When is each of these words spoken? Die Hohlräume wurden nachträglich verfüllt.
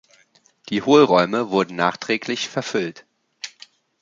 Die 0.69 0.81
Hohlräume 0.81 1.51
wurden 1.51 1.75
nachträglich 1.75 2.49
verfüllt. 2.49 3.05